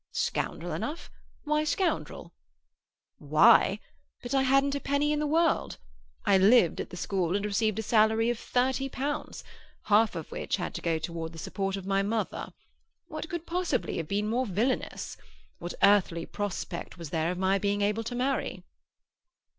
"Scoundrel 0.11 0.71
enough? 0.73 1.11
Why 1.43 1.63
scoundrel?" 1.63 2.33
"Why? 3.19 3.77
But 4.23 4.33
I 4.33 4.41
hadn't 4.41 4.73
a 4.73 4.79
penny 4.79 5.11
in 5.11 5.19
the 5.19 5.27
world. 5.27 5.77
I 6.25 6.39
lived 6.39 6.81
at 6.81 6.89
the 6.89 6.97
school, 6.97 7.35
and 7.35 7.45
received 7.45 7.77
a 7.77 7.83
salary 7.83 8.31
of 8.31 8.39
thirty 8.39 8.89
pounds, 8.89 9.43
half 9.83 10.15
of 10.15 10.31
which 10.31 10.55
had 10.57 10.73
to 10.73 10.81
go 10.81 10.97
towards 10.97 11.33
the 11.33 11.37
support 11.37 11.75
of 11.75 11.85
my 11.85 12.01
mother. 12.01 12.51
What 13.09 13.29
could 13.29 13.45
possibly 13.45 13.97
have 13.97 14.07
been 14.07 14.27
more 14.27 14.47
villainous? 14.47 15.17
What 15.59 15.75
earthly 15.83 16.25
prospect 16.25 16.97
was 16.97 17.11
there 17.11 17.29
of 17.29 17.37
my 17.37 17.59
being 17.59 17.83
able 17.83 18.03
to 18.05 18.15
marry?" 18.15 18.63